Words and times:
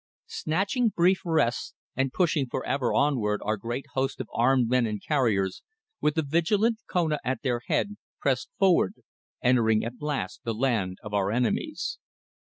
Snatching 0.25 0.89
brief 0.89 1.21
rests, 1.23 1.75
and 1.95 2.11
pushing 2.11 2.47
for 2.49 2.65
ever 2.65 2.91
onward 2.91 3.39
our 3.45 3.55
great 3.55 3.85
host 3.93 4.19
of 4.19 4.27
armed 4.33 4.67
men 4.67 4.87
and 4.87 4.99
carriers, 4.99 5.61
with 6.01 6.15
the 6.15 6.23
vigilant 6.23 6.79
Kona 6.89 7.19
at 7.23 7.43
their 7.43 7.61
head, 7.67 7.97
pressed 8.19 8.49
forward, 8.57 8.95
entering 9.43 9.85
at 9.85 10.01
last 10.01 10.41
the 10.43 10.55
land 10.55 10.97
of 11.03 11.13
our 11.13 11.29
enemies. 11.31 11.99